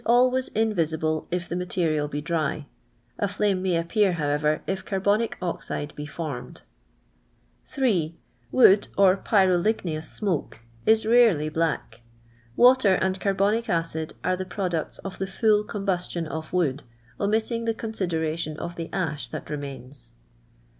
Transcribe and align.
iys 0.09 0.47
invisible 0.55 1.27
if 1.29 1.47
ttie 1.47 1.59
miteriai 1.63 2.09
be 2.09 2.21
dry. 2.21 2.65
A 3.19 3.25
il 3.25 3.29
imc 3.53 3.59
m.iy 3.61 3.77
ai'ue.ir, 3.83 4.13
however, 4.13 4.63
if 4.65 4.83
carbonic 4.83 5.37
oxide 5.43 5.93
be 5.95 6.07
formed. 6.07 6.63
6. 7.65 7.77
W'o'nl 7.77 7.85
III' 8.51 8.77
/*./)•.>':'./ 8.77 9.31
ii«. 9.31 9.47
I 9.47 9.97
iw 9.97 10.01
.SiiioZc 10.01 10.57
is 10.87 11.05
rarely 11.05 11.49
black. 11.49 12.01
Watvr 12.57 12.97
and 12.99 13.19
carbonic 13.21 13.69
acid 13.69 14.15
are 14.23 14.35
the 14.35 14.43
products 14.43 14.99
ot 15.05 15.19
the 15.19 15.27
full 15.27 15.63
combustion 15.63 16.25
of 16.25 16.51
wo 16.51 16.61
id, 16.63 16.83
omitting 17.19 17.65
the 17.65 17.75
coo 17.75 17.89
sidemtion 17.91 18.57
of 18.57 18.77
the 18.77 18.85
a«h 18.91 19.29
tnat 19.29 19.49
remains. 19.49 20.13